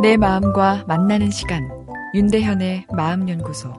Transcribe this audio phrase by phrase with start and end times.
[0.00, 1.68] 내 마음과 만나는 시간
[2.14, 3.72] 윤대현의 마음연구소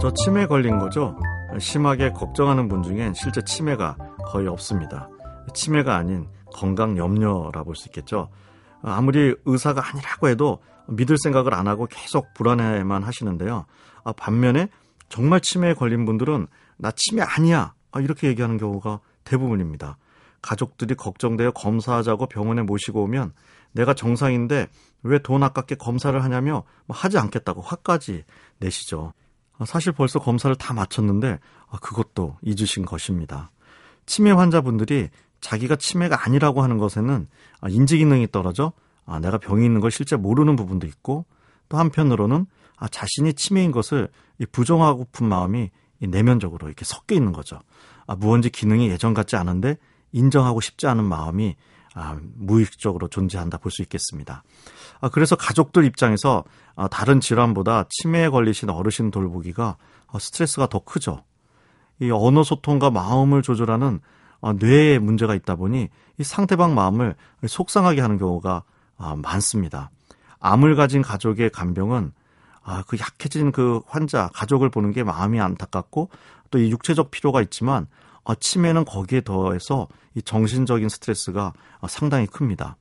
[0.00, 1.16] 저 치매 걸린 거죠?
[1.58, 3.96] 심하게 걱정하는 분 중엔 실제 치매가
[4.26, 5.08] 거의 없습니다.
[5.54, 8.30] 치매가 아닌 건강 염려라 볼 수 있겠죠.
[8.82, 10.58] 아무리 의사가 아니라고 해도
[10.88, 13.66] 믿을 생각을 안 하고 계속 불안해만 하시는데요.
[14.04, 14.68] 아, 반면에
[15.08, 16.46] 정말 치매에 걸린 분들은
[16.78, 19.98] 나 치매 아니야 아, 이렇게 얘기하는 경우가 대부분입니다.
[20.48, 23.32] 가족들이 걱정되어 검사하자고 병원에 모시고 오면
[23.72, 24.68] 내가 정상인데
[25.02, 28.24] 왜 돈 아깝게 검사를 하냐며 뭐 하지 않겠다고 화까지
[28.58, 29.12] 내시죠.
[29.58, 33.50] 아, 사실 벌써 검사를 다 마쳤는데 아, 그것도 잊으신 것입니다.
[34.06, 35.10] 치매 환자분들이
[35.42, 37.28] 자기가 치매가 아니라고 하는 것에는
[37.60, 38.72] 아, 인지 기능이 떨어져
[39.20, 41.26] 내가 병이 있는 걸 실제 모르는 부분도 있고
[41.68, 42.46] 또 한편으로는
[42.90, 44.08] 자신이 치매인 것을
[44.52, 45.70] 부정하고픈 마음이
[46.00, 47.58] 내면적으로 이렇게 섞여 있는 거죠.
[48.18, 49.76] 무언지 기능이 예전 같지 않은데
[50.12, 51.56] 인정하고 싶지 않은 마음이
[51.94, 54.42] 아, 무의식적으로 존재한다 볼 수 있겠습니다.
[55.00, 56.44] 아, 그래서 가족들 입장에서
[56.76, 61.24] 아, 다른 질환보다 치매에 걸리신 어르신 돌보기가 어, 스트레스가 더 크죠.
[62.00, 64.00] 이 언어 소통과 마음을 조절하는
[64.40, 65.88] 어, 뇌에 문제가 있다 보니
[66.18, 67.16] 이 상대방 마음을
[67.46, 68.62] 속상하게 하는 경우가
[68.98, 69.90] 아, 많습니다.
[70.40, 72.12] 암을 가진 가족의 간병은
[72.62, 76.10] 아, 그 약해진 그 환자, 가족을 보는 게 마음이 안타깝고
[76.50, 77.86] 또 이 육체적 필요가 있지만
[78.28, 81.54] 아, 치매는 거기에 더해서 이 정신적인 스트레스가
[81.88, 82.76] 상당히 큽니다.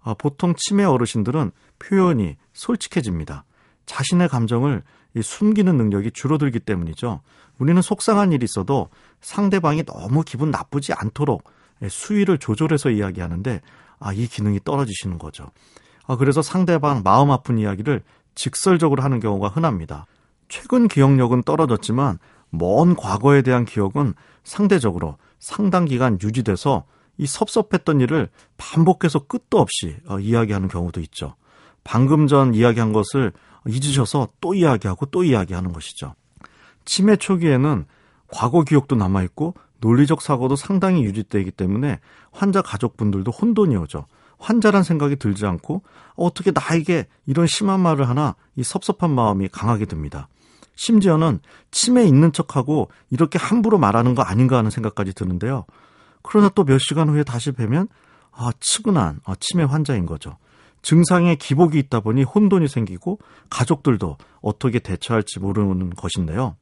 [0.00, 3.44] 아, 보통 치매 어르신들은 표현이 솔직해집니다.
[3.86, 4.84] 자신의 감정을
[5.20, 7.20] 숨기는 능력이 줄어들기 때문이죠.
[7.58, 8.88] 우리는 속상한 일이 있어도
[9.20, 11.42] 상대방이 너무 기분 나쁘지 않도록
[11.88, 13.60] 수위를 조절해서 이야기하는데
[13.98, 15.50] 아, 이 기능이 떨어지시는 거죠.
[16.06, 18.04] 아, 그래서 상대방 마음 아픈 이야기를
[18.36, 20.06] 직설적으로 하는 경우가 흔합니다.
[20.48, 22.20] 최근 기억력은 떨어졌지만
[22.58, 26.84] 먼 과거에 대한 기억은 상대적으로 상당 기간 유지돼서
[27.18, 31.34] 이 섭섭했던 일을 반복해서 끝도 없이 어, 이야기하는 경우도 있죠.
[31.84, 33.32] 방금 전 이야기한 것을
[33.66, 36.14] 잊으셔서 또 이야기하고 또 이야기하는 것이죠.
[36.84, 37.86] 치매 초기에는
[38.28, 42.00] 과거 기억도 남아있고 논리적 사고도 상당히 유지되기 때문에
[42.32, 44.06] 환자 가족분들도 혼돈이 오죠.
[44.38, 45.82] 환자란 생각이 들지 않고
[46.16, 50.28] 어떻게 나에게 이런 심한 말을 하나 이 섭섭한 마음이 강하게 듭니다.
[50.76, 55.64] 심지어는 치매 있는 척하고 이렇게 함부로 말하는 거 아닌가 하는 생각까지 드는데요.
[56.22, 57.88] 그러나 또 몇 시간 후에 다시 뵈면
[58.32, 60.36] 아, 측은한 아, 치매 환자인 거죠.
[60.82, 63.18] 증상에 기복이 있다 보니 혼돈이 생기고
[63.50, 66.56] 가족들도 어떻게 대처할지 모르는 것인데요.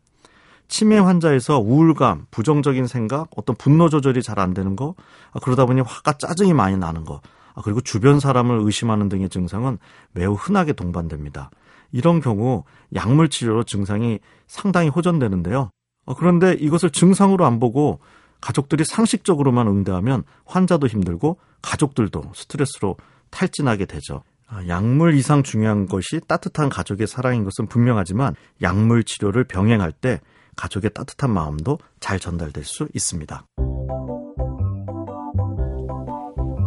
[0.69, 4.95] 치매 환자에서 우울감, 부정적인 생각, 어떤 분노 조절이 잘 안 되는 거,
[5.33, 7.21] 아, 그러다 보니 화가 짜증이 많이 나는 거, 아,
[7.63, 9.79] 그리고 주변 사람을 의심하는 등의 증상은
[10.13, 11.51] 매우 흔하게 동반됩니다.
[11.93, 15.71] 이런 경우 약물 치료로 증상이 상당히 호전되는데요.
[16.07, 18.01] 어, 그런데 이것을 증상으로 안 보고
[18.41, 22.97] 가족들이 상식적으로만 응대하면 환자도 힘들고 가족들도 스트레스로
[23.31, 24.23] 탈진하게 되죠.
[24.47, 30.21] 아, 약물 이상 중요한 것이 따뜻한 가족의 사랑인 것은 분명하지만 약물 치료를 병행할 때
[30.57, 33.47] 가족의 따뜻한 마음도 잘 전달될 수 있습니다.